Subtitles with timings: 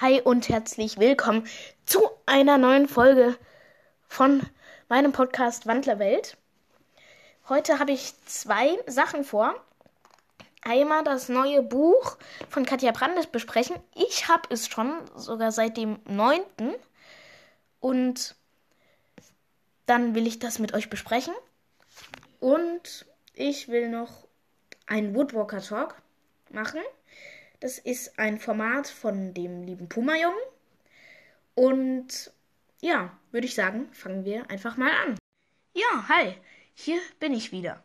[0.00, 1.46] Hi und herzlich willkommen
[1.86, 3.38] zu einer neuen Folge
[4.08, 4.42] von
[4.88, 6.36] meinem Podcast Wandlerwelt.
[7.48, 9.54] Heute habe ich zwei Sachen vor.
[10.62, 12.18] Einmal das neue Buch
[12.50, 13.76] von Katja Brandes besprechen.
[13.94, 16.40] Ich habe es schon, sogar seit dem 9.
[17.78, 18.34] Und
[19.86, 21.34] dann will ich das mit euch besprechen.
[22.40, 24.26] Und ich will noch
[24.86, 26.02] einen Woodwalker Talk
[26.50, 26.80] machen.
[27.64, 30.36] Das ist ein Format von dem lieben Puma-Jungen.
[31.54, 32.30] Und
[32.82, 35.16] ja, würde ich sagen, fangen wir einfach mal an.
[35.72, 36.34] Ja, hi,
[36.74, 37.82] hier bin ich wieder.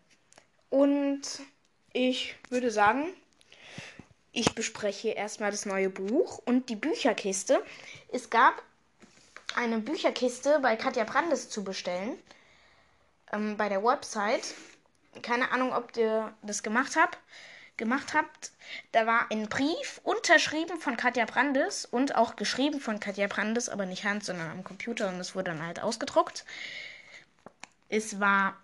[0.69, 1.21] Und
[1.93, 3.05] ich würde sagen,
[4.33, 7.63] ich bespreche erstmal das neue Buch und die Bücherkiste.
[8.11, 8.61] Es gab
[9.55, 12.19] eine Bücherkiste bei Katja Brandes zu bestellen.
[13.31, 14.55] Ähm, bei der Website.
[15.21, 17.17] Keine Ahnung, ob ihr das gemacht habt
[17.79, 18.51] gemacht habt.
[18.91, 23.87] Da war ein Brief unterschrieben von Katja Brandes und auch geschrieben von Katja Brandes, aber
[23.87, 26.45] nicht Hand, sondern am Computer und es wurde dann halt ausgedruckt.
[27.87, 28.55] Es war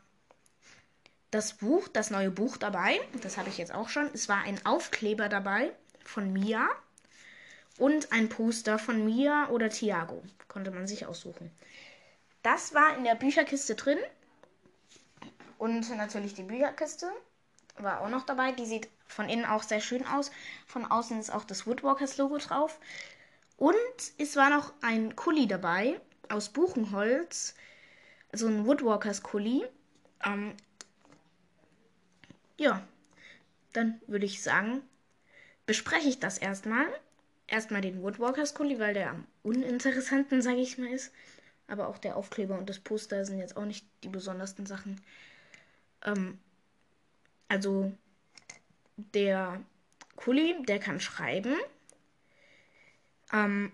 [1.31, 2.99] das Buch, das neue Buch dabei.
[3.23, 4.09] Das habe ich jetzt auch schon.
[4.13, 5.71] Es war ein Aufkleber dabei
[6.03, 6.67] von Mia
[7.77, 10.21] und ein Poster von Mia oder Thiago.
[10.47, 11.51] Konnte man sich aussuchen.
[12.43, 13.97] Das war in der Bücherkiste drin.
[15.57, 17.09] Und natürlich die Bücherkiste
[17.77, 18.51] war auch noch dabei.
[18.51, 20.31] Die sieht von innen auch sehr schön aus.
[20.65, 22.79] Von außen ist auch das Woodwalkers Logo drauf.
[23.57, 23.75] Und
[24.17, 27.55] es war noch ein Kuli dabei aus Buchenholz.
[28.33, 29.65] So ein Woodwalkers Kuli.
[30.25, 30.55] Ähm,
[32.57, 32.85] ja,
[33.73, 34.81] dann würde ich sagen,
[35.65, 36.87] bespreche ich das erstmal.
[37.47, 41.13] Erstmal den Woodwalkers Kuli, weil der am uninteressanten, sage ich mal, ist.
[41.67, 45.01] Aber auch der Aufkleber und das Poster sind jetzt auch nicht die besondersten Sachen.
[46.03, 46.39] Ähm,
[47.47, 47.91] also
[48.97, 49.61] der
[50.15, 51.55] Kuli, der kann schreiben.
[53.33, 53.71] Ähm,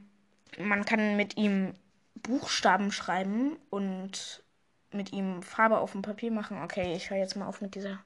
[0.58, 1.74] man kann mit ihm
[2.16, 4.44] Buchstaben schreiben und
[4.92, 6.62] mit ihm Farbe auf dem Papier machen.
[6.62, 8.00] Okay, ich höre jetzt mal auf mit dieser.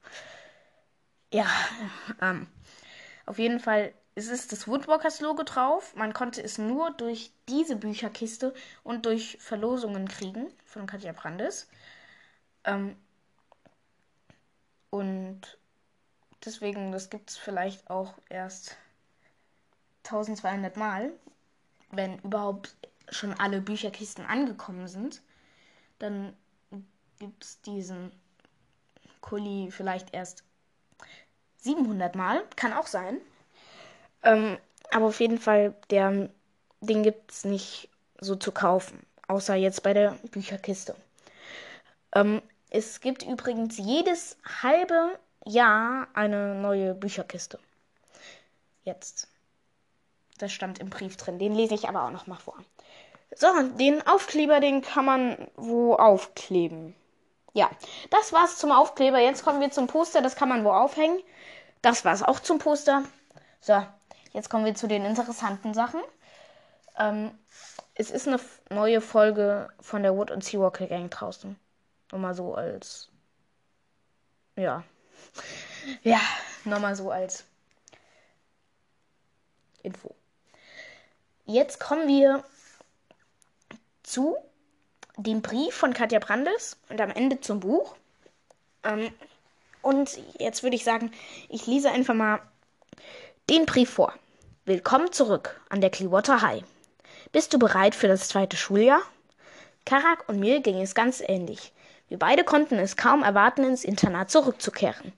[1.34, 1.48] Ja,
[2.22, 2.48] ähm,
[3.26, 5.94] auf jeden Fall es ist das Woodwalkers Logo drauf.
[5.96, 8.54] Man konnte es nur durch diese Bücherkiste
[8.84, 11.68] und durch Verlosungen kriegen von Katja Brandes.
[12.64, 12.96] Ähm,
[14.90, 15.58] und
[16.46, 18.78] Deswegen, das gibt es vielleicht auch erst
[20.04, 21.12] 1200 Mal,
[21.92, 22.76] wenn überhaupt
[23.10, 25.22] schon alle Bücherkisten angekommen sind.
[25.98, 26.36] Dann
[27.18, 28.12] gibt es diesen
[29.22, 30.44] Kuli vielleicht erst
[31.58, 32.44] 700 Mal.
[32.56, 33.18] Kann auch sein.
[34.22, 34.60] Ähm,
[34.92, 36.30] aber auf jeden Fall, der,
[36.82, 39.04] den gibt es nicht so zu kaufen.
[39.28, 40.96] Außer jetzt bei der Bücherkiste.
[42.14, 42.44] Ähm,
[42.76, 47.58] es gibt übrigens jedes halbe ja, eine neue Bücherkiste.
[48.84, 49.30] Jetzt.
[50.40, 51.40] Das stand im Brief drin.
[51.40, 52.58] Den lese ich aber auch noch mal vor.
[53.34, 53.48] So,
[53.78, 56.94] den Aufkleber, den kann man wo aufkleben.
[57.54, 57.70] Ja,
[58.10, 59.20] das war's zum Aufkleber.
[59.20, 60.22] Jetzt kommen wir zum Poster.
[60.22, 61.22] Das kann man wo aufhängen.
[61.82, 63.04] Das war's auch zum Poster.
[63.62, 63.82] So,
[64.34, 66.02] jetzt kommen wir zu den interessanten Sachen.
[66.98, 67.32] Ähm,
[67.94, 71.58] es ist eine neue Folge von der Wood und Seawalker Gang draußen.
[72.12, 73.10] Nur mal so als.
[74.56, 74.84] Ja.
[76.04, 76.22] Ja,
[76.64, 77.46] nochmal so als
[79.84, 80.16] Info.
[81.46, 82.44] Jetzt kommen wir
[84.04, 84.36] zu
[85.18, 87.96] dem Brief von Katja Brandes und am Ende zum Buch.
[88.84, 89.12] Ähm,
[89.82, 91.12] und jetzt würde ich sagen,
[91.50, 92.42] ich lese einfach mal
[93.50, 94.14] den Brief vor.
[94.66, 96.64] Willkommen zurück an der Clearwater High.
[97.32, 99.02] Bist du bereit für das zweite Schuljahr?
[99.86, 101.72] Karak und mir ging es ganz ähnlich.
[102.08, 105.14] Wir beide konnten es kaum erwarten, ins Internat zurückzukehren.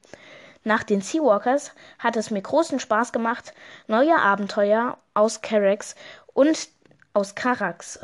[0.64, 3.54] Nach den Seawalkers hat es mir großen Spaß gemacht,
[3.88, 5.96] neue Abenteuer aus Carax
[6.34, 6.70] und
[7.14, 8.00] aus Carax.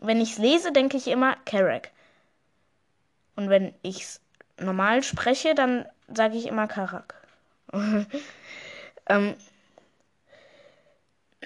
[0.00, 1.90] Wenn ich's lese, denke ich immer Carac.
[3.36, 4.20] Und wenn ich's
[4.58, 7.14] normal spreche, dann sage ich immer Karak.
[7.72, 9.34] ähm,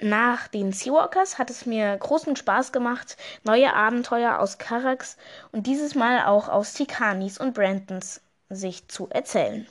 [0.01, 5.17] nach den Seawalkers hat es mir großen Spaß gemacht, neue Abenteuer aus Carax
[5.51, 9.67] und dieses Mal auch aus Tikanis und Brantons Sicht zu erzählen.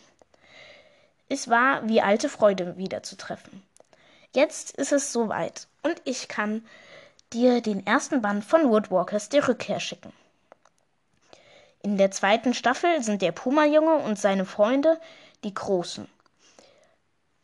[1.29, 3.63] Es war wie alte Freude wiederzutreffen.
[4.33, 6.65] Jetzt ist es soweit und ich kann
[7.33, 10.13] dir den ersten Band von Woodwalkers der Rückkehr schicken.
[11.83, 15.01] In der zweiten Staffel sind der Puma-Junge und seine Freunde
[15.43, 16.07] die Großen.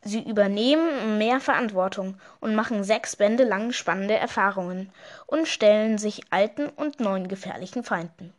[0.01, 4.91] Sie übernehmen mehr Verantwortung und machen sechs Bände lang spannende Erfahrungen
[5.27, 8.33] und stellen sich alten und neuen gefährlichen Feinden.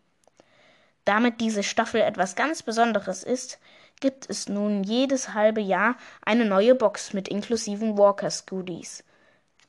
[1.04, 3.58] Damit diese Staffel etwas ganz Besonderes ist,
[4.00, 9.04] gibt es nun jedes halbe Jahr eine neue Box mit inklusiven Walkers Goodies.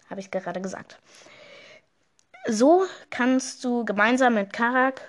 [0.10, 1.00] habe ich gerade gesagt.
[2.48, 5.02] So kannst du gemeinsam mit Karak,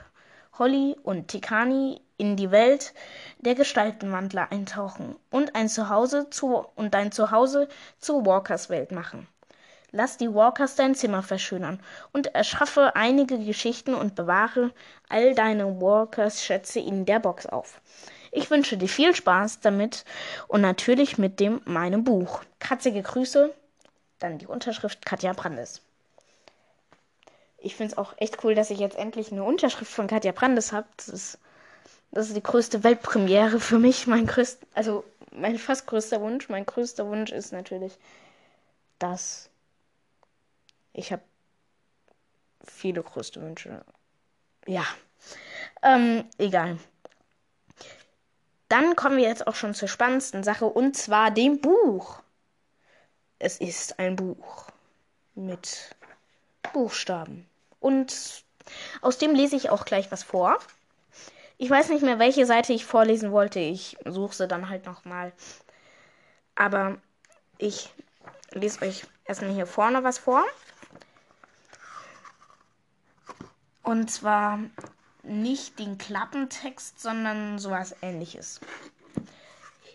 [0.58, 2.94] Holly und Tikani in die Welt
[3.40, 9.26] der Gestaltenwandler eintauchen und ein Zuhause zu und dein Zuhause zur Walkers Welt machen.
[9.90, 11.80] Lass die Walkers dein Zimmer verschönern
[12.12, 14.70] und erschaffe einige Geschichten und bewahre
[15.08, 17.80] all deine Walkers Schätze in der Box auf.
[18.30, 20.04] Ich wünsche dir viel Spaß damit
[20.46, 22.44] und natürlich mit dem meinem Buch.
[22.60, 23.52] Kratzige Grüße,
[24.20, 25.82] dann die Unterschrift Katja Brandes.
[27.58, 30.70] Ich finde es auch echt cool, dass ich jetzt endlich eine Unterschrift von Katja Brandes
[30.70, 30.86] habe.
[30.96, 31.38] Das ist
[32.12, 34.06] das ist die größte Weltpremiere für mich.
[34.06, 36.49] Mein größter, also mein fast größter Wunsch.
[36.49, 37.99] Mein größter Wunsch ist natürlich,
[38.99, 39.49] dass
[40.93, 41.23] ich habe
[42.64, 43.82] viele größte Wünsche.
[44.67, 44.85] Ja,
[45.82, 46.79] ähm, egal.
[48.69, 52.23] Dann kommen wir jetzt auch schon zur spannendsten Sache und zwar dem Buch.
[53.38, 54.67] Es ist ein Buch
[55.35, 55.94] mit
[56.73, 57.49] Buchstaben
[57.81, 58.44] und
[59.00, 60.59] aus dem lese ich auch gleich was vor.
[61.62, 63.61] Ich weiß nicht mehr, welche Seite ich vorlesen wollte.
[63.61, 65.32] Ich suche sie dann halt nochmal.
[66.56, 66.99] Aber
[67.56, 67.91] ich
[68.50, 70.43] lese euch erstmal hier vorne was vor.
[73.85, 74.59] Und zwar
[75.23, 78.59] nicht den Klappentext, sondern sowas ähnliches.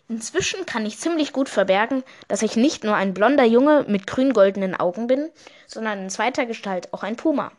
[0.07, 4.73] Inzwischen kann ich ziemlich gut verbergen, dass ich nicht nur ein blonder Junge mit grün-goldenen
[4.73, 5.29] Augen bin,
[5.65, 7.51] sondern in zweiter Gestalt auch ein Puma.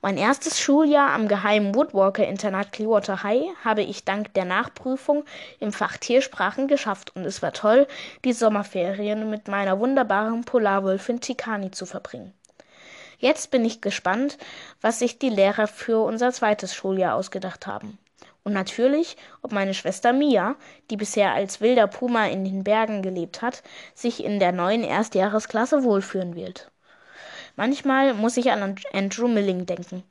[0.00, 5.24] Mein erstes Schuljahr am geheimen Woodwalker-Internat Clearwater High habe ich dank der Nachprüfung
[5.58, 7.88] im Fach Tiersprachen geschafft und es war toll,
[8.24, 12.32] die Sommerferien mit meiner wunderbaren Polarwölfin Tikani zu verbringen.
[13.18, 14.38] Jetzt bin ich gespannt,
[14.80, 17.98] was sich die Lehrer für unser zweites Schuljahr ausgedacht haben.
[18.44, 20.54] Und natürlich, ob meine Schwester Mia,
[20.90, 23.64] die bisher als wilder Puma in den Bergen gelebt hat,
[23.94, 26.70] sich in der neuen Erstjahresklasse wohlfühlen wird.
[27.58, 30.04] Manchmal muss ich an Andrew Milling denken.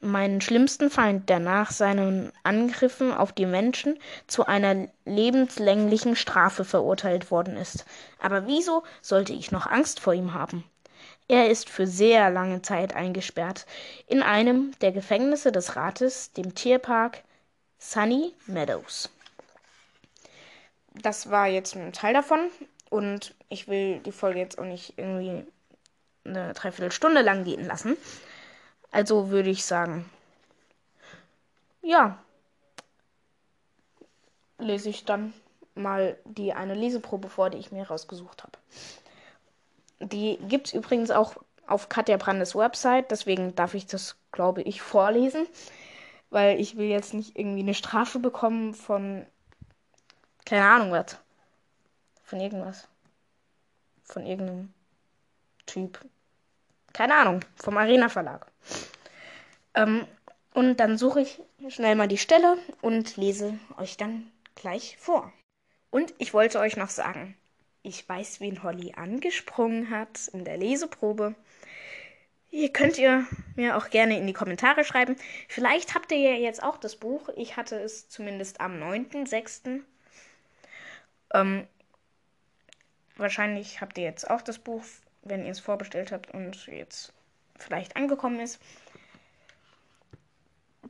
[0.00, 7.30] Meinen schlimmsten Feind, der nach seinen Angriffen auf die Menschen zu einer lebenslänglichen Strafe verurteilt
[7.30, 7.84] worden ist.
[8.18, 10.64] Aber wieso sollte ich noch Angst vor ihm haben?
[11.28, 13.66] Er ist für sehr lange Zeit eingesperrt
[14.08, 17.22] in einem der Gefängnisse des Rates, dem Tierpark
[17.78, 19.10] Sunny Meadows.
[20.92, 22.50] Das war jetzt ein Teil davon
[22.90, 25.46] und ich will die Folge jetzt auch nicht irgendwie
[26.24, 27.96] eine Dreiviertelstunde lang gehen lassen.
[28.90, 30.08] Also würde ich sagen,
[31.82, 32.18] ja,
[34.58, 35.34] lese ich dann
[35.74, 38.58] mal die eine Leseprobe vor, die ich mir rausgesucht habe.
[40.00, 41.36] Die gibt es übrigens auch
[41.66, 45.46] auf Katja Brandes Website, deswegen darf ich das, glaube ich, vorlesen,
[46.30, 49.26] weil ich will jetzt nicht irgendwie eine Strafe bekommen von,
[50.44, 51.18] keine Ahnung was,
[52.22, 52.88] von irgendwas,
[54.04, 54.72] von irgendeinem
[55.66, 55.98] Typ.
[56.94, 58.46] Keine Ahnung, vom Arena Verlag.
[59.74, 60.06] Ähm,
[60.54, 65.32] und dann suche ich schnell mal die Stelle und lese euch dann gleich vor.
[65.90, 67.36] Und ich wollte euch noch sagen,
[67.82, 71.34] ich weiß, wen Holly angesprungen hat in der Leseprobe.
[72.52, 73.26] Ihr könnt ihr
[73.56, 75.16] mir auch gerne in die Kommentare schreiben.
[75.48, 77.28] Vielleicht habt ihr ja jetzt auch das Buch.
[77.34, 79.80] Ich hatte es zumindest am 9.6.
[81.34, 81.66] Ähm,
[83.16, 84.84] wahrscheinlich habt ihr jetzt auch das Buch
[85.24, 87.12] wenn ihr es vorbestellt habt und jetzt
[87.58, 88.60] vielleicht angekommen ist.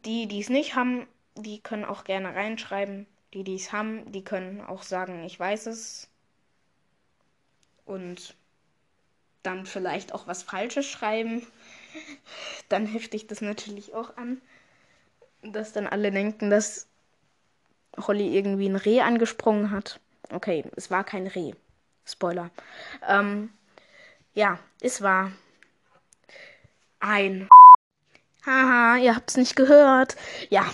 [0.05, 1.07] Die, die es nicht haben,
[1.37, 3.07] die können auch gerne reinschreiben.
[3.33, 6.09] Die, die es haben, die können auch sagen, ich weiß es.
[7.85, 8.37] Und
[9.43, 11.47] dann vielleicht auch was Falsches schreiben.
[12.69, 14.41] Dann hefte ich das natürlich auch an.
[15.43, 16.89] Dass dann alle denken, dass
[17.99, 20.01] Holly irgendwie ein Reh angesprungen hat.
[20.31, 21.53] Okay, es war kein Reh.
[22.07, 22.51] Spoiler.
[23.07, 23.51] Ähm,
[24.35, 25.33] ja, es war
[27.01, 27.49] ein.
[28.45, 30.17] Haha, ihr habt's nicht gehört.
[30.51, 30.67] Ja,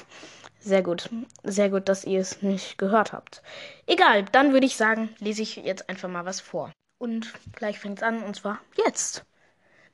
[0.59, 1.09] sehr gut.
[1.45, 3.43] Sehr gut, dass ihr es nicht gehört habt.
[3.87, 6.73] Egal, dann würde ich sagen, lese ich jetzt einfach mal was vor.
[6.99, 9.25] Und gleich fängt's an, und zwar jetzt.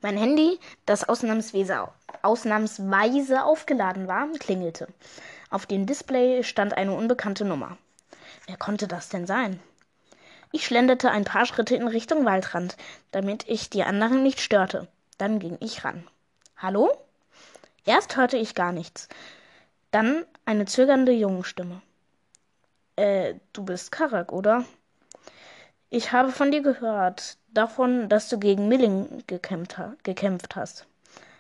[0.00, 1.88] Mein Handy, das ausnahmsweise,
[2.22, 4.88] ausnahmsweise aufgeladen war, klingelte.
[5.50, 7.78] Auf dem Display stand eine unbekannte Nummer.
[8.46, 9.60] Wer konnte das denn sein?
[10.52, 12.76] Ich schlenderte ein paar Schritte in Richtung Waldrand,
[13.10, 14.88] damit ich die anderen nicht störte.
[15.18, 16.06] Dann ging ich ran.
[16.56, 16.90] Hallo?
[17.84, 19.08] Erst hörte ich gar nichts.
[19.90, 21.82] Dann eine zögernde Jungenstimme.
[22.96, 24.64] Äh, du bist Karak, oder?
[25.90, 30.86] Ich habe von dir gehört, davon, dass du gegen Milling gekämpft, gekämpft hast.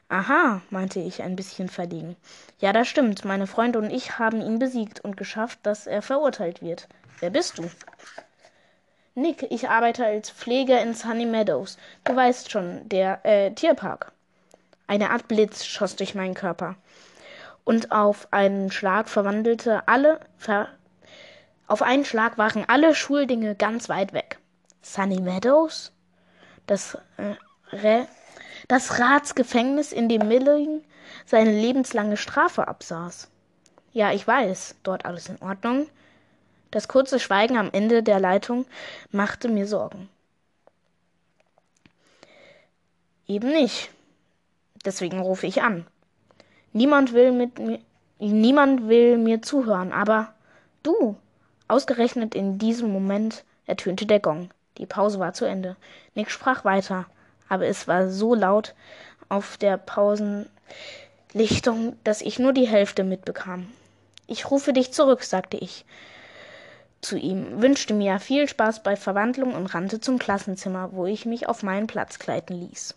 [0.08, 2.16] Aha, meinte ich ein bisschen verlegen.
[2.60, 3.24] Ja, das stimmt.
[3.24, 6.88] Meine Freunde und ich haben ihn besiegt und geschafft, dass er verurteilt wird.
[7.18, 7.68] Wer bist du?
[9.18, 11.78] Nick, ich arbeite als Pfleger in Sunny Meadows.
[12.04, 14.12] Du weißt schon, der äh, Tierpark.
[14.86, 16.76] Eine Art Blitz schoss durch meinen Körper.
[17.64, 20.68] Und auf einen Schlag verwandelte alle ver
[21.66, 24.38] auf einen Schlag waren alle Schuldinge ganz weit weg.
[24.82, 25.92] Sunny Meadows?
[26.66, 26.98] Das,
[27.72, 28.04] äh,
[28.68, 30.84] das Ratsgefängnis, in dem Milling
[31.24, 33.30] seine lebenslange Strafe absaß.
[33.94, 35.88] Ja, ich weiß, dort alles in Ordnung.
[36.70, 38.66] Das kurze Schweigen am Ende der Leitung
[39.10, 40.08] machte mir Sorgen.
[43.26, 43.90] Eben nicht.
[44.84, 45.86] Deswegen rufe ich an.
[46.72, 47.80] Niemand will mit mir,
[48.18, 50.34] niemand will mir zuhören, aber
[50.82, 51.16] du.
[51.68, 54.50] Ausgerechnet in diesem Moment ertönte der Gong.
[54.78, 55.76] Die Pause war zu Ende.
[56.14, 57.06] Nick sprach weiter,
[57.48, 58.74] aber es war so laut
[59.28, 63.66] auf der Pausenlichtung, dass ich nur die Hälfte mitbekam.
[64.28, 65.84] Ich rufe dich zurück, sagte ich
[67.00, 71.48] zu ihm, wünschte mir viel Spaß bei Verwandlung und rannte zum Klassenzimmer, wo ich mich
[71.48, 72.94] auf meinen Platz gleiten ließ.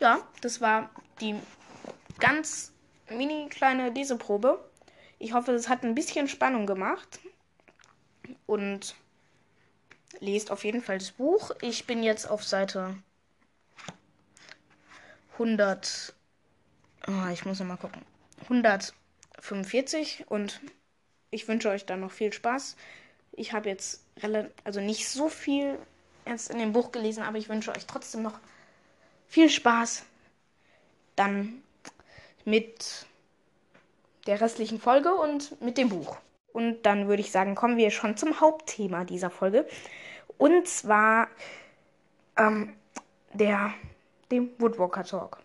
[0.00, 1.34] Ja, das war die
[2.20, 2.72] ganz
[3.10, 4.64] mini kleine Leseprobe.
[5.18, 7.18] Ich hoffe, es hat ein bisschen Spannung gemacht.
[8.46, 8.94] Und
[10.20, 11.50] lest auf jeden Fall das Buch.
[11.60, 12.96] Ich bin jetzt auf Seite
[15.32, 16.14] 100.
[17.06, 18.02] Oh, ich muss noch mal gucken.
[18.42, 18.92] 100
[19.40, 20.60] 45 und
[21.30, 22.76] ich wünsche euch dann noch viel Spaß.
[23.32, 24.02] Ich habe jetzt
[24.64, 25.78] also nicht so viel
[26.26, 28.38] jetzt in dem Buch gelesen, aber ich wünsche euch trotzdem noch
[29.28, 30.04] viel Spaß
[31.16, 31.62] dann
[32.44, 33.06] mit
[34.26, 36.16] der restlichen Folge und mit dem Buch.
[36.52, 39.66] Und dann würde ich sagen, kommen wir schon zum Hauptthema dieser Folge.
[40.38, 41.28] Und zwar
[42.36, 42.74] ähm,
[43.32, 43.74] der,
[44.30, 45.38] dem Woodwalker Talk.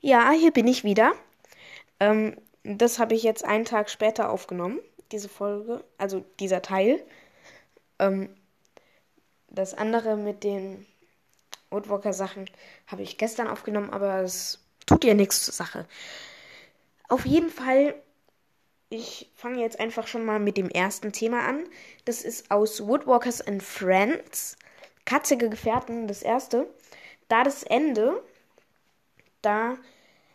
[0.00, 1.12] Ja, hier bin ich wieder.
[2.00, 2.36] Ähm,
[2.76, 7.02] das habe ich jetzt einen Tag später aufgenommen, diese Folge, also dieser Teil.
[7.98, 8.28] Ähm,
[9.48, 10.86] das andere mit den
[11.70, 12.50] Woodwalker-Sachen
[12.86, 15.86] habe ich gestern aufgenommen, aber es tut ja nichts zur Sache.
[17.08, 17.94] Auf jeden Fall,
[18.90, 21.64] ich fange jetzt einfach schon mal mit dem ersten Thema an.
[22.04, 24.58] Das ist aus Woodwalkers and Friends.
[25.06, 26.68] Katzige Gefährten, das erste.
[27.28, 28.22] Da das Ende,
[29.40, 29.78] da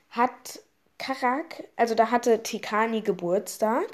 [0.09, 0.61] hat
[1.03, 3.87] Karak, also da hatte Tikani Geburtstag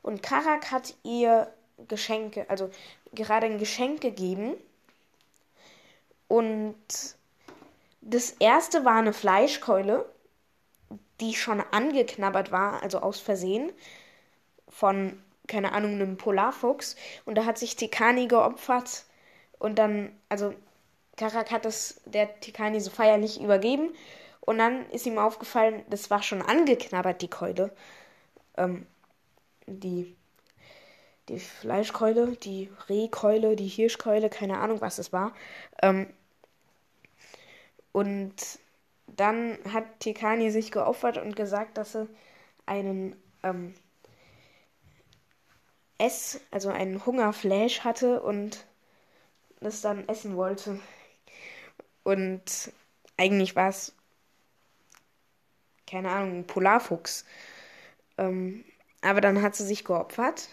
[0.00, 1.52] und Karak hat ihr
[1.88, 2.70] Geschenke, also
[3.12, 4.54] gerade ein Geschenk gegeben.
[6.28, 6.76] Und
[8.00, 10.08] das erste war eine Fleischkeule,
[11.20, 13.72] die schon angeknabbert war, also aus Versehen,
[14.68, 16.94] von, keine Ahnung, einem Polarfuchs.
[17.24, 19.04] Und da hat sich Tikani geopfert
[19.58, 20.54] und dann, also
[21.16, 23.90] Karak hat es der Tikani so feierlich übergeben
[24.40, 27.72] und dann ist ihm aufgefallen, das war schon angeknabbert, die Keule.
[28.56, 28.86] Ähm,
[29.66, 30.16] die,
[31.28, 35.34] die Fleischkeule, die Rehkeule, die Hirschkeule, keine Ahnung, was es war.
[35.82, 36.12] Ähm,
[37.92, 38.34] und
[39.06, 42.08] dann hat Tikani sich geopfert und gesagt, dass sie
[42.66, 43.74] einen ähm,
[45.98, 48.66] Ess, also einen Hungerflash hatte und
[49.60, 50.80] das dann essen wollte.
[52.04, 52.72] Und
[53.16, 53.94] eigentlich war es
[55.90, 57.24] keine Ahnung, ein Polarfuchs.
[58.18, 58.64] Ähm,
[59.02, 60.48] aber dann hat sie sich geopfert.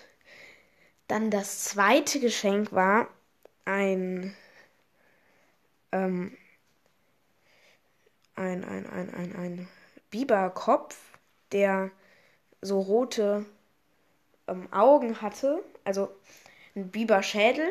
[1.08, 3.08] Dann das zweite Geschenk war
[3.66, 4.36] ein,
[5.92, 6.36] ähm,
[8.36, 9.68] ein, ein, ein, ein, ein
[10.10, 10.98] Biberkopf,
[11.52, 11.92] der
[12.62, 13.46] so rote
[14.48, 15.64] ähm, Augen hatte.
[15.84, 16.10] Also
[16.76, 17.70] ein Biberschädel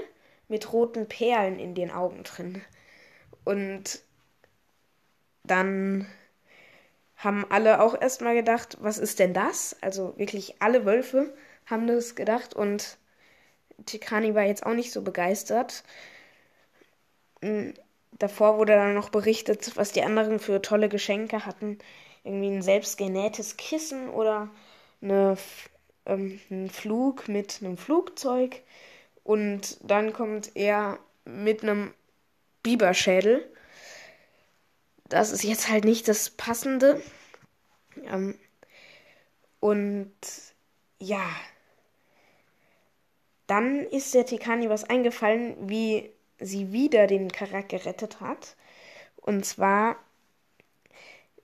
[0.48, 2.62] mit roten Perlen in den Augen drin.
[3.44, 4.02] Und
[5.44, 6.06] dann
[7.16, 9.76] haben alle auch erstmal gedacht, was ist denn das?
[9.80, 11.34] Also wirklich alle Wölfe
[11.66, 12.98] haben das gedacht und
[13.86, 15.84] Tikani war jetzt auch nicht so begeistert.
[17.42, 17.74] Hm,
[18.12, 21.78] davor wurde dann noch berichtet, was die anderen für tolle Geschenke hatten.
[22.24, 24.50] Irgendwie ein selbstgenähtes Kissen oder
[25.02, 25.36] eine,
[26.06, 28.62] ähm, ein Flug mit einem Flugzeug.
[29.24, 31.92] Und dann kommt er mit einem
[32.62, 33.48] Biberschädel
[35.08, 37.02] das ist jetzt halt nicht das Passende.
[38.04, 38.38] Ähm,
[39.60, 40.14] und
[40.98, 41.24] ja,
[43.46, 48.56] dann ist der Tikani was eingefallen, wie sie wieder den Charakter gerettet hat.
[49.16, 49.96] Und zwar,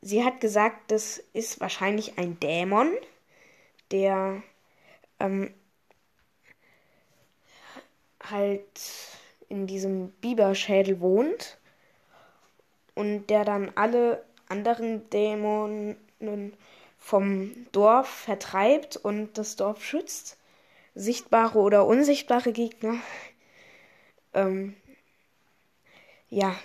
[0.01, 2.93] sie hat gesagt, das ist wahrscheinlich ein Dämon,
[3.91, 4.43] der
[5.21, 5.55] ähm,
[8.23, 8.81] halt
[9.49, 11.59] in diesem Biberschädel wohnt
[12.95, 15.97] und der dann alle anderen Dämonen
[16.99, 20.39] vom Dorf vertreibt und das Dorf schützt.
[20.97, 22.97] sichtbare oder unsichtbare Gegner.
[24.35, 24.75] Ähm,
[26.31, 26.57] ja,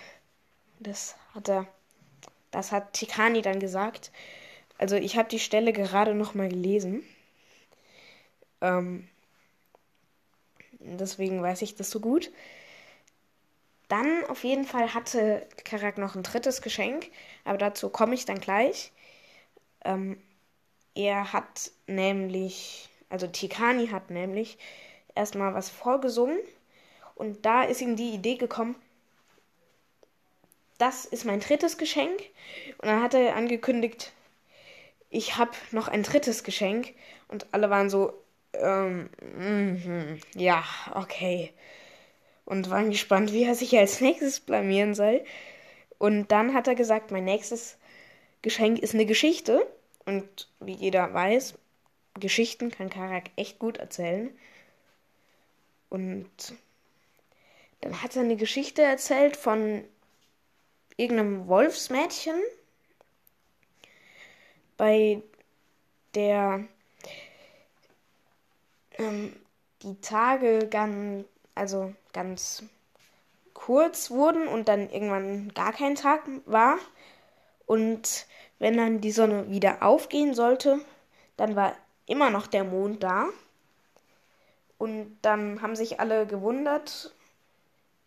[0.80, 1.66] das hat er,
[2.52, 4.12] das hat Tikani dann gesagt.
[4.78, 7.04] Also ich habe die Stelle gerade noch mal gelesen.
[8.60, 9.08] Ähm,
[10.80, 12.30] deswegen weiß ich das so gut.
[13.88, 17.10] Dann auf jeden Fall hatte Karak noch ein drittes Geschenk,
[17.44, 18.92] aber dazu komme ich dann gleich.
[19.84, 20.20] Ähm,
[20.94, 24.58] er hat nämlich, also Tikani hat nämlich
[25.14, 26.38] erstmal was vorgesungen
[27.14, 28.76] und da ist ihm die Idee gekommen,
[30.78, 32.20] das ist mein drittes Geschenk.
[32.78, 34.12] Und dann hat er angekündigt,
[35.10, 36.94] ich habe noch ein drittes Geschenk.
[37.28, 38.12] Und alle waren so,
[38.54, 40.64] ähm, mm, ja,
[40.94, 41.52] okay.
[42.48, 45.22] Und waren gespannt, wie er sich als nächstes blamieren soll.
[45.98, 47.76] Und dann hat er gesagt, mein nächstes
[48.40, 49.66] Geschenk ist eine Geschichte.
[50.06, 51.54] Und wie jeder weiß,
[52.18, 54.30] Geschichten kann Karak echt gut erzählen.
[55.90, 56.30] Und
[57.82, 59.84] dann hat er eine Geschichte erzählt von
[60.96, 62.40] irgendeinem Wolfsmädchen,
[64.78, 65.22] bei
[66.14, 66.64] der
[68.96, 69.36] ähm,
[69.82, 71.24] die Tage ganz,
[71.58, 72.62] also ganz
[73.52, 76.78] kurz wurden und dann irgendwann gar kein Tag war.
[77.66, 78.26] Und
[78.58, 80.80] wenn dann die Sonne wieder aufgehen sollte,
[81.36, 81.74] dann war
[82.06, 83.26] immer noch der Mond da.
[84.78, 87.12] Und dann haben sich alle gewundert,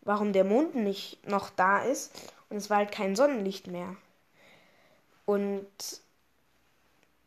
[0.01, 2.11] warum der Mond nicht noch da ist.
[2.49, 3.95] Und es war halt kein Sonnenlicht mehr.
[5.25, 5.67] Und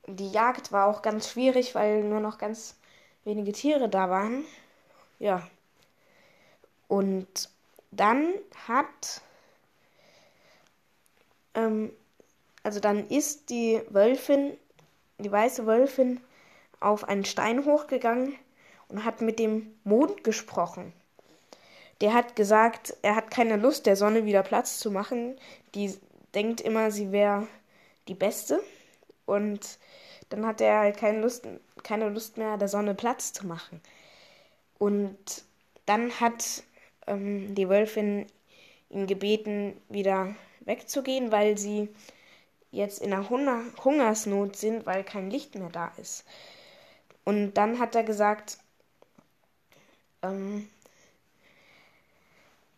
[0.06, 2.76] die Jagd war auch ganz schwierig, weil nur noch ganz
[3.24, 4.44] wenige Tiere da waren.
[5.18, 5.48] Ja.
[6.94, 7.50] Und
[7.90, 8.34] dann
[8.68, 9.20] hat,
[11.56, 11.90] ähm,
[12.62, 14.56] also dann ist die Wölfin,
[15.18, 16.20] die weiße Wölfin,
[16.78, 18.36] auf einen Stein hochgegangen
[18.86, 20.92] und hat mit dem Mond gesprochen.
[22.00, 25.36] Der hat gesagt, er hat keine Lust, der Sonne wieder Platz zu machen.
[25.74, 25.98] Die
[26.32, 27.48] denkt immer, sie wäre
[28.06, 28.62] die Beste.
[29.26, 29.80] Und
[30.28, 31.44] dann hat er halt keine Lust,
[31.82, 33.80] keine Lust mehr, der Sonne Platz zu machen.
[34.78, 35.42] Und
[35.86, 36.62] dann hat
[37.06, 38.26] ähm, die Wölfin
[38.90, 41.88] ihn gebeten, wieder wegzugehen, weil sie
[42.70, 46.24] jetzt in einer Hunger Hungersnot sind, weil kein Licht mehr da ist.
[47.24, 48.58] Und dann hat er gesagt,
[50.22, 50.68] ähm,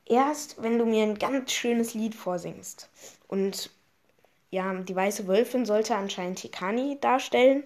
[0.04, 2.88] erst wenn du mir ein ganz schönes Lied vorsingst.
[3.28, 3.70] Und
[4.50, 7.64] ja, die weiße Wölfin sollte anscheinend Tikani darstellen,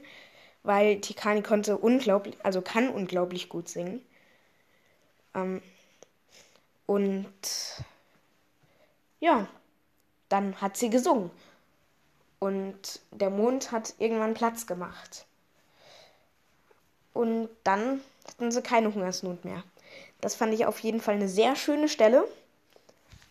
[0.62, 4.02] weil Tikani konnte unglaublich, also kann unglaublich gut singen.
[5.34, 5.62] Ähm,
[6.90, 7.32] und
[9.20, 9.46] ja,
[10.28, 11.30] dann hat sie gesungen.
[12.40, 15.24] Und der Mond hat irgendwann Platz gemacht.
[17.14, 19.62] Und dann hatten sie keine Hungersnot mehr.
[20.20, 22.26] Das fand ich auf jeden Fall eine sehr schöne Stelle.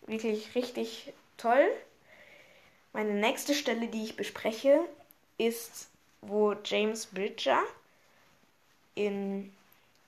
[0.07, 1.67] Wirklich richtig toll.
[2.93, 4.79] Meine nächste Stelle, die ich bespreche,
[5.37, 5.89] ist,
[6.21, 7.61] wo James Bridger
[8.95, 9.53] in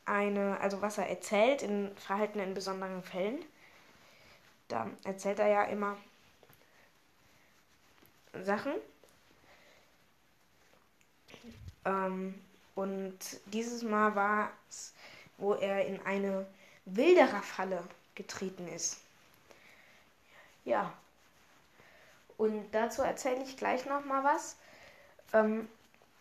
[0.06, 3.40] eine, also was er erzählt in Verhalten in besonderen Fällen.
[4.68, 5.98] Da erzählt er ja immer
[8.44, 8.74] Sachen.
[11.86, 12.36] Ähm,
[12.76, 14.94] und dieses Mal war es,
[15.38, 16.46] wo er in eine
[16.86, 17.84] Wildererfalle
[18.16, 19.00] getreten ist.
[20.66, 20.94] Ja.
[22.38, 24.56] Und dazu erzähle ich gleich noch mal was.
[25.34, 25.68] Ähm,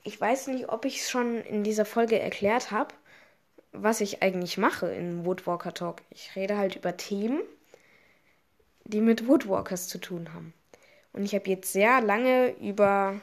[0.02, 2.94] ich weiß nicht, ob ich es schon in dieser Folge erklärt habe,
[3.72, 6.02] was ich eigentlich mache in Woodwalker Talk.
[6.10, 7.40] Ich rede halt über Themen,
[8.84, 10.52] die mit Woodwalkers zu tun haben.
[11.12, 13.20] Und ich habe jetzt sehr lange über,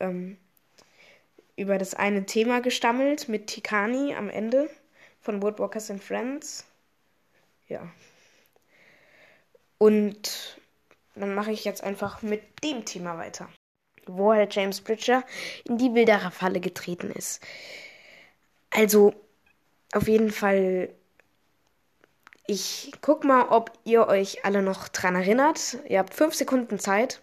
[0.00, 0.36] ähm,
[1.56, 4.70] über das eine Thema gestammelt mit Tikani am Ende
[5.20, 6.64] von Woodwalkers and Friends.
[7.68, 7.90] Ja.
[9.78, 10.58] Und
[11.14, 13.48] dann mache ich jetzt einfach mit dem Thema weiter.
[14.06, 15.24] Wo halt James Bridger
[15.64, 17.42] in die Wilderer Falle getreten ist.
[18.70, 19.14] Also,
[19.96, 20.90] auf jeden Fall,
[22.46, 25.78] ich guck mal, ob ihr euch alle noch dran erinnert.
[25.88, 27.22] Ihr habt fünf Sekunden Zeit.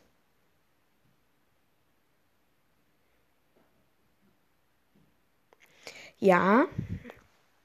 [6.19, 6.65] Ja,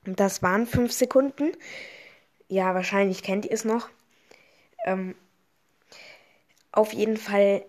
[0.05, 1.53] das waren fünf Sekunden.
[2.49, 3.89] Ja, wahrscheinlich kennt ihr es noch.
[4.85, 5.15] Ähm,
[6.73, 7.65] auf jeden Fall,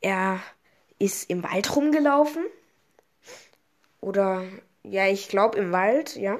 [0.00, 0.40] er
[0.98, 2.44] ist im Wald rumgelaufen.
[4.00, 4.44] Oder,
[4.84, 6.38] ja, ich glaube im Wald, ja.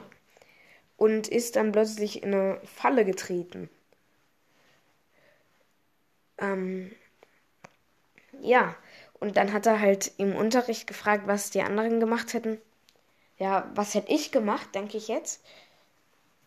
[1.05, 3.69] Und ist dann plötzlich in eine Falle getreten.
[6.39, 6.93] Ähm,
[8.41, 8.77] ja,
[9.21, 12.59] und dann hat er halt im Unterricht gefragt, was die anderen gemacht hätten.
[13.39, 15.43] ja, was hätte ich gemacht, denke ich jetzt?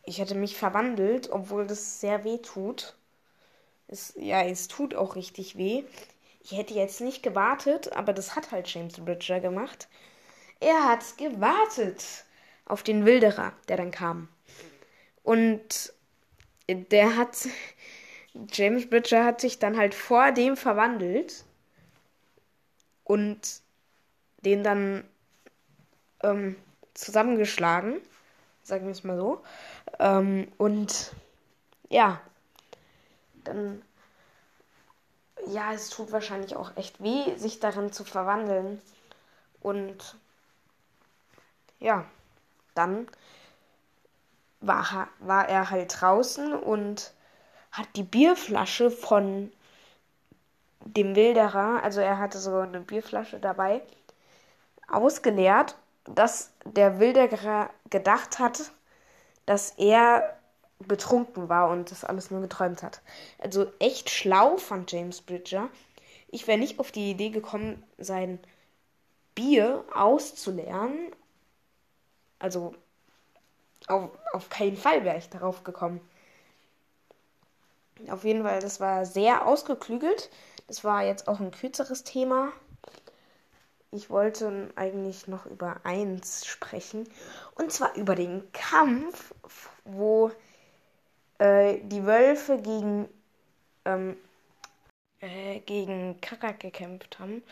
[0.06, 2.96] Ich hätte mich verwandelt, obwohl das sehr weh tut.
[3.88, 5.84] Es, ja, es tut auch richtig weh.
[6.44, 9.90] Ich hätte jetzt nicht gewartet, aber das hat halt James Bridger gemacht.
[10.62, 12.26] Er hat gewartet
[12.66, 14.30] auf den Wilderer, der dann kam.
[15.28, 15.92] Und
[16.70, 17.50] der hat,
[18.54, 21.44] James Bridger hat sich dann halt vor dem verwandelt
[23.04, 23.60] und
[24.46, 25.04] den dann
[26.24, 26.56] ähm,
[26.94, 28.00] zusammengeschlagen,
[28.64, 29.44] sagen wir es mal so.
[30.00, 31.12] Ähm, und
[31.90, 32.22] ja,
[33.44, 33.82] dann,
[35.48, 38.82] ja, es tut wahrscheinlich auch echt weh, sich darin zu verwandeln.
[39.60, 40.16] Und
[41.82, 42.06] ja,
[42.76, 43.10] dann
[44.60, 47.14] war, war er halt draußen und
[47.72, 49.52] hat die Bierflasche von
[50.82, 53.82] dem Wilderer, also er hatte so eine Bierflasche dabei,
[54.88, 58.72] ausgeleert, dass der Wilderer gedacht hat,
[59.46, 60.38] dass er
[60.80, 63.02] betrunken war und das alles nur geträumt hat.
[63.40, 65.70] Also echt schlau von James Bridger.
[66.30, 68.40] Ich wäre nicht auf die Idee gekommen, sein
[69.34, 71.12] Bier auszuleeren.
[72.40, 72.76] Also
[73.88, 76.02] auf, auf keinen Fall wäre ich darauf gekommen.
[78.10, 80.30] Auf jeden Fall, das war sehr ausgeklügelt.
[80.68, 82.52] Das war jetzt auch ein kürzeres Thema.
[83.92, 87.10] Ich wollte eigentlich noch über eins sprechen.
[87.56, 89.34] Und zwar über den Kampf,
[89.86, 90.32] wo
[91.40, 93.08] äh, die Wölfe gegen,
[93.86, 94.18] ähm,
[95.22, 97.44] äh, gegen Karak gekämpft haben.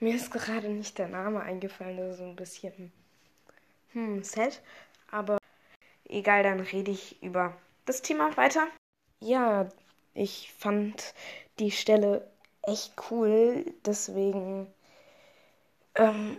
[0.00, 1.96] Mir ist gerade nicht der Name eingefallen.
[1.96, 2.92] Das ist so ein bisschen
[3.92, 4.60] hm, sad.
[5.10, 5.38] Aber
[6.08, 8.66] egal, dann rede ich über das Thema weiter.
[9.20, 9.68] Ja,
[10.14, 11.14] ich fand
[11.58, 12.28] die Stelle
[12.62, 13.64] echt cool.
[13.84, 14.66] Deswegen
[15.94, 16.38] ähm,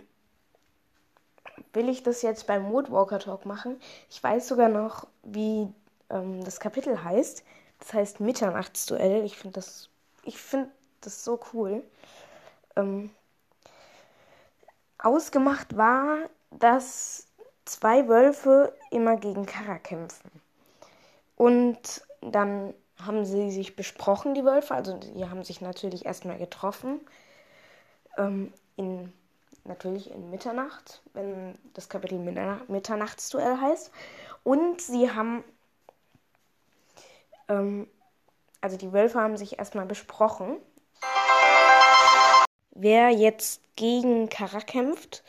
[1.72, 3.80] will ich das jetzt beim Woodwalker Talk machen.
[4.10, 5.72] Ich weiß sogar noch, wie
[6.10, 7.44] ähm, das Kapitel heißt.
[7.78, 9.24] Das heißt Mitternachtsduell.
[9.24, 9.90] Ich finde das,
[10.24, 11.84] ich finde das so cool.
[12.76, 13.10] Ähm,
[14.98, 17.27] ausgemacht war, dass
[17.68, 20.30] zwei Wölfe immer gegen Kara kämpfen.
[21.36, 24.74] Und dann haben sie sich besprochen, die Wölfe.
[24.74, 27.00] Also die haben sich natürlich erstmal getroffen.
[28.16, 29.12] Ähm, in,
[29.64, 33.92] natürlich in Mitternacht, wenn das Kapitel Mitternachtsduell heißt.
[34.42, 35.44] Und sie haben,
[37.48, 37.88] ähm,
[38.60, 40.56] also die Wölfe haben sich erstmal besprochen,
[42.70, 45.22] wer jetzt gegen Kara kämpft.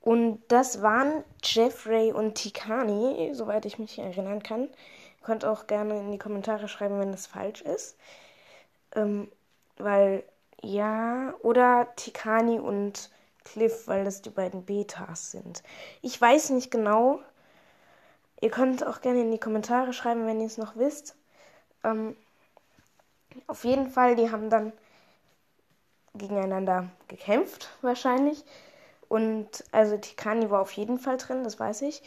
[0.00, 4.62] Und das waren Jeffrey und Tikani, soweit ich mich erinnern kann.
[4.62, 7.98] Ihr könnt auch gerne in die Kommentare schreiben, wenn das falsch ist.
[8.94, 9.30] Ähm,
[9.76, 10.24] weil,
[10.62, 13.10] ja, oder Tikani und
[13.44, 15.62] Cliff, weil das die beiden Betas sind.
[16.02, 17.20] Ich weiß nicht genau.
[18.40, 21.14] Ihr könnt auch gerne in die Kommentare schreiben, wenn ihr es noch wisst.
[21.84, 22.16] Ähm,
[23.46, 24.72] auf jeden Fall, die haben dann
[26.14, 28.44] gegeneinander gekämpft, wahrscheinlich.
[29.10, 32.00] Und also Tikani war auf jeden Fall drin, das weiß ich.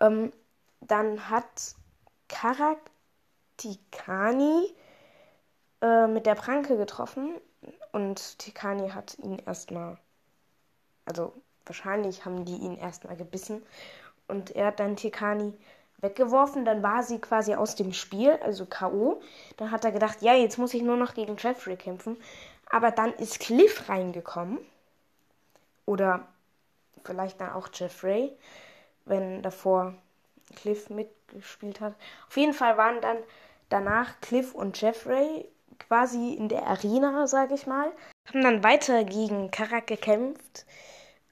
[0.00, 0.32] Ähm,
[0.80, 1.76] dann hat
[2.28, 2.78] Karak
[3.58, 4.74] Tikani
[5.80, 7.40] äh, mit der Pranke getroffen
[7.92, 9.98] und Tikani hat ihn erstmal,
[11.04, 11.32] also
[11.64, 13.62] wahrscheinlich haben die ihn erstmal gebissen
[14.26, 15.54] und er hat dann Tikani
[15.98, 19.20] weggeworfen, dann war sie quasi aus dem Spiel, also K.O.
[19.58, 22.16] Dann hat er gedacht, ja, jetzt muss ich nur noch gegen Jeffrey kämpfen.
[22.68, 24.58] Aber dann ist Cliff reingekommen.
[25.86, 26.28] Oder
[27.04, 28.36] vielleicht dann auch Jeffrey,
[29.04, 29.94] wenn davor
[30.56, 31.94] Cliff mitgespielt hat.
[32.28, 33.18] Auf jeden Fall waren dann
[33.68, 37.90] danach Cliff und Jeffrey quasi in der Arena, sage ich mal.
[38.28, 40.66] Haben dann weiter gegen Karak gekämpft.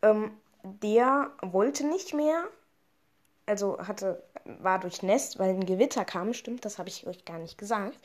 [0.02, 0.32] Ähm,
[0.62, 2.44] der wollte nicht mehr.
[3.46, 6.34] Also hatte, war durch Nest, weil ein Gewitter kam.
[6.34, 7.98] Stimmt, das habe ich euch gar nicht gesagt.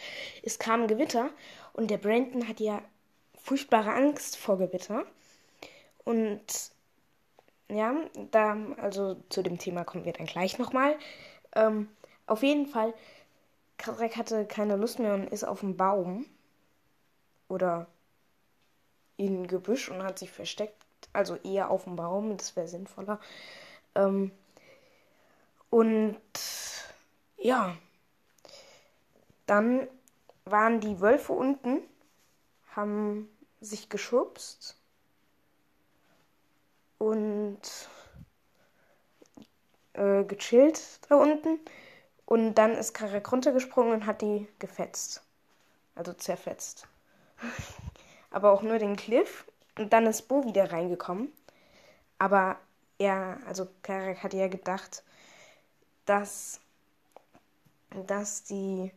[0.43, 1.29] Es kam ein Gewitter
[1.73, 2.81] und der Brandon hat ja
[3.41, 5.05] furchtbare Angst vor Gewitter.
[6.05, 6.71] Und
[7.69, 7.95] ja,
[8.31, 10.97] da, also zu dem Thema kommen wir dann gleich nochmal.
[11.55, 11.89] Ähm,
[12.27, 12.93] auf jeden Fall,
[13.77, 16.25] Karek hatte keine Lust mehr und ist auf dem Baum
[17.49, 17.87] oder
[19.17, 20.83] in Gebüsch und hat sich versteckt.
[21.13, 23.19] Also eher auf dem Baum, das wäre sinnvoller.
[23.95, 24.31] Ähm,
[25.69, 26.21] und
[27.37, 27.75] ja,
[29.45, 29.87] dann
[30.45, 31.81] waren die Wölfe unten,
[32.75, 33.29] haben
[33.61, 34.74] sich geschubst
[36.97, 37.59] und
[39.93, 41.59] äh, gechillt da unten.
[42.25, 45.23] Und dann ist Karak runtergesprungen und hat die gefetzt.
[45.95, 46.87] Also zerfetzt.
[48.31, 49.45] Aber auch nur den Cliff.
[49.77, 51.31] Und dann ist Bo wieder reingekommen.
[52.17, 52.57] Aber
[52.97, 55.03] er, also Karak hatte ja gedacht,
[56.05, 56.59] dass,
[58.07, 58.91] dass die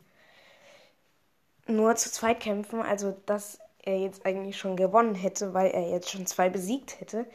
[1.67, 6.11] nur zu zweit kämpfen, also dass er jetzt eigentlich schon gewonnen hätte, weil er jetzt
[6.11, 7.27] schon zwei besiegt hätte.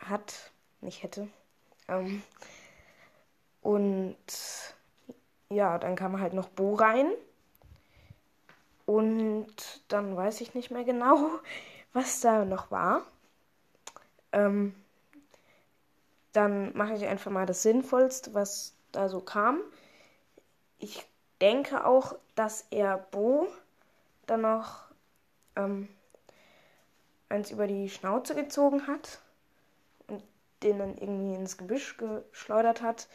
[0.00, 1.28] Hat, nicht hätte.
[1.88, 2.22] Ähm,
[3.62, 4.16] und
[5.50, 7.10] ja, dann kam halt noch Bo rein.
[8.86, 9.54] Und
[9.88, 11.30] dann weiß ich nicht mehr genau,
[11.92, 13.02] was da noch war.
[14.32, 14.74] Ähm,
[16.32, 19.60] dann mache ich einfach mal das Sinnvollste, was da so kam.
[20.78, 21.06] Ich
[21.40, 23.48] denke auch, dass er Bo
[24.26, 24.84] dann noch
[25.56, 25.88] ähm,
[27.28, 29.20] eins über die Schnauze gezogen hat
[30.62, 33.08] den dann irgendwie ins Gebüsch geschleudert hat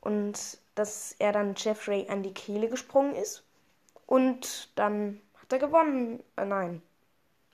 [0.00, 3.42] und dass er dann Jeffrey an die Kehle gesprungen ist
[4.06, 6.22] und dann hat er gewonnen.
[6.36, 6.82] Äh, nein,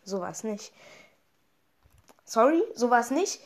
[0.05, 0.73] so war es nicht.
[2.25, 3.41] Sorry, so war es nicht.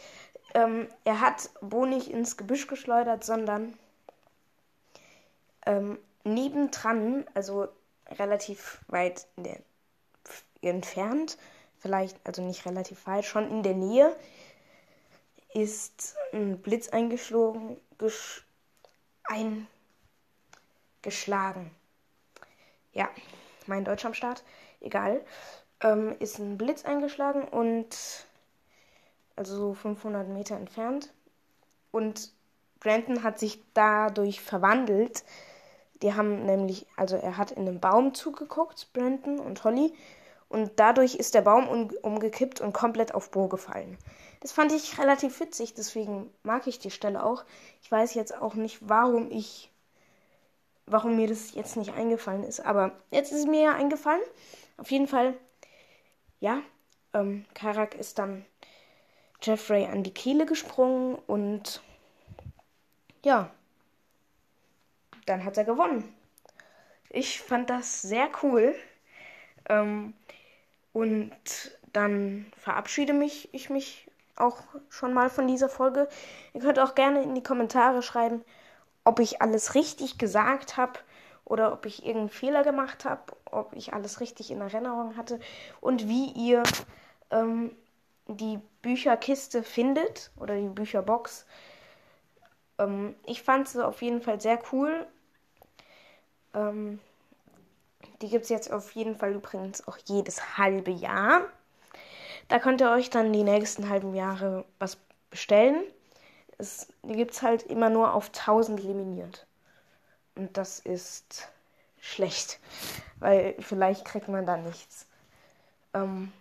[0.55, 3.77] Ähm, er hat Bo nicht ins Gebüsch geschleudert, sondern
[5.67, 7.69] ähm, nebendran, also
[8.09, 9.59] relativ weit der,
[10.63, 11.39] entfernt,
[11.79, 14.17] vielleicht, also nicht relativ weit, schon in der Nähe,
[15.57, 18.45] ist ein Blitz eingeschlagen, gesch,
[21.03, 21.71] eingeschlagen.
[22.93, 23.09] Ja,
[23.67, 24.45] mein Deutsch am Start,
[24.81, 25.25] egal.
[25.81, 28.27] Ähm, ist ein Blitz eingeschlagen und
[29.35, 31.13] also so 500 Meter entfernt.
[31.91, 32.33] Und
[32.81, 35.25] Brandon hat sich dadurch verwandelt
[36.03, 39.95] die haben nämlich, also er hat in einem Baum zugeguckt, Brandon und Holly,
[40.49, 43.99] und dadurch ist der Baum um, umgekippt und komplett auf Bo gefallen.
[44.41, 47.45] Das fand ich relativ witzig, deswegen mag ich die Stelle auch.
[47.83, 49.71] Ich weiß jetzt auch nicht, warum ich,
[50.87, 54.23] warum mir das jetzt nicht eingefallen ist, aber jetzt ist es mir ja eingefallen.
[54.77, 55.35] Auf jeden Fall,
[56.41, 56.61] ja,
[57.13, 58.45] ähm, Karak ist dann
[59.43, 61.83] Jeffrey an die Kehle gesprungen und
[63.25, 63.51] ja,
[65.25, 66.15] dann hat er gewonnen.
[67.11, 68.75] Ich fand das sehr cool.
[69.69, 70.15] Ähm,
[70.93, 71.33] und
[71.93, 76.09] dann verabschiede mich ich mich auch schon mal von dieser Folge.
[76.53, 78.45] Ihr könnt auch gerne in die Kommentare schreiben,
[79.05, 80.99] ob ich alles richtig gesagt habe
[81.45, 85.41] oder ob ich irgendeinen Fehler gemacht habe, ob ich alles richtig in Erinnerung hatte
[85.81, 86.63] und wie ihr
[87.31, 87.75] ähm,
[88.27, 91.47] die Bücherkiste findet oder die Bücherbox.
[92.79, 95.07] Ähm, ich fand sie auf jeden Fall sehr cool
[96.55, 96.99] ähm,
[98.23, 101.43] die gibt es jetzt auf jeden Fall übrigens auch jedes halbe Jahr.
[102.49, 104.99] Da könnt ihr euch dann die nächsten halben Jahre was
[105.31, 105.83] bestellen.
[106.59, 109.47] Es, die gibt es halt immer nur auf 1000 limitiert.
[110.35, 111.49] Und das ist
[112.01, 112.61] schlecht,
[113.19, 115.07] weil vielleicht kriegt man da nichts.
[115.95, 116.33] Ähm,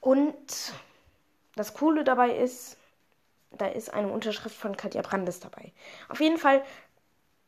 [0.00, 0.72] und
[1.56, 2.76] das Coole dabei ist,
[3.52, 5.72] da ist eine Unterschrift von Katja Brandes dabei.
[6.08, 6.64] Auf jeden Fall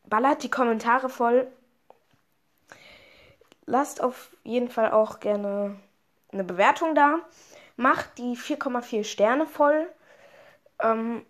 [0.05, 1.49] ballert die Kommentare voll.
[3.67, 5.77] Lasst auf jeden Fall auch gerne
[6.33, 7.19] eine Bewertung da.
[7.77, 9.89] Macht die 4,4 Sterne voll.
[10.81, 11.27] Ähm,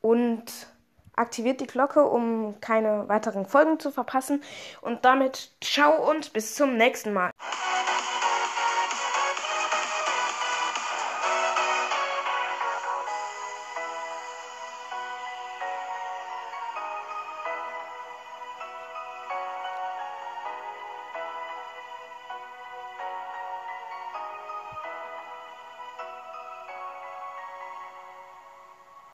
[0.00, 0.44] und
[1.16, 4.42] aktiviert die Glocke, um keine weiteren Folgen zu verpassen.
[4.80, 7.30] Und damit ciao und bis zum nächsten Mal.